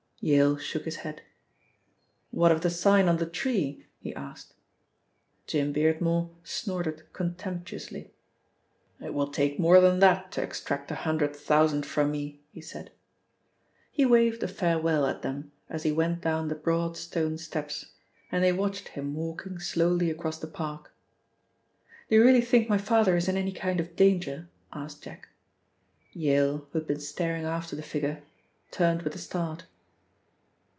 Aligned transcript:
Yale 0.23 0.55
shook 0.55 0.85
his 0.85 0.97
head. 0.97 1.23
"What 2.29 2.51
of 2.51 2.61
the 2.61 2.69
sign 2.69 3.09
on 3.09 3.17
the 3.17 3.25
tree?" 3.25 3.87
he 3.97 4.13
asked. 4.13 4.53
Jim 5.47 5.73
Beardmore 5.73 6.29
snorted 6.43 7.11
contemptuously. 7.11 8.11
"It 9.03 9.15
will 9.15 9.29
take 9.31 9.57
more 9.57 9.81
than 9.81 9.97
that 9.97 10.31
to 10.33 10.43
extract 10.43 10.91
a 10.91 11.01
hundred 11.09 11.35
thousand 11.35 11.87
from 11.87 12.11
me," 12.11 12.39
he 12.51 12.61
said. 12.61 12.91
He 13.89 14.05
waved 14.05 14.43
a 14.43 14.47
farewell 14.47 15.07
at 15.07 15.23
them 15.23 15.51
as 15.67 15.81
he 15.81 15.91
went 15.91 16.21
down 16.21 16.49
the 16.49 16.53
broad 16.53 16.95
stone 16.97 17.39
steps, 17.39 17.87
and 18.31 18.43
they 18.43 18.53
watched 18.53 18.89
him 18.89 19.15
walking 19.15 19.57
slowly 19.57 20.11
across 20.11 20.37
the 20.37 20.45
park. 20.45 20.93
"Do 22.09 22.15
you 22.17 22.23
really 22.23 22.41
think 22.41 22.69
my 22.69 22.77
father 22.77 23.17
is 23.17 23.27
in 23.27 23.37
any 23.37 23.53
kind 23.53 23.79
of 23.79 23.95
danger?" 23.95 24.49
asked 24.71 25.01
Jack. 25.01 25.29
Yale, 26.13 26.67
who 26.73 26.77
had 26.77 26.87
been 26.87 26.99
staring 26.99 27.45
after 27.45 27.75
the 27.75 27.81
figure, 27.81 28.21
turned 28.69 29.01
with 29.01 29.15
a 29.15 29.17
start. 29.17 29.65